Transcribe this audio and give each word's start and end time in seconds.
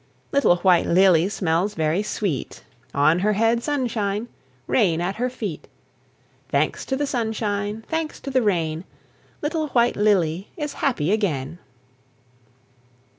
Little 0.31 0.55
White 0.55 0.87
Lily 0.87 1.29
Smells 1.29 1.75
very 1.75 2.01
sweet; 2.01 2.63
On 2.91 3.19
her 3.19 3.33
head 3.33 3.61
sunshine, 3.61 4.29
Rain 4.65 4.99
at 4.99 5.17
her 5.17 5.29
feet. 5.29 5.67
Thanks 6.49 6.87
to 6.87 6.95
the 6.95 7.05
sunshine, 7.05 7.85
Thanks 7.87 8.19
to 8.21 8.31
the 8.31 8.41
rain, 8.41 8.83
Little 9.43 9.67
White 9.67 9.95
Lily 9.95 10.47
Is 10.57 10.73
happy 10.81 11.11
again. 11.11 11.59